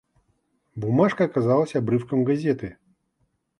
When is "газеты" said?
2.23-2.77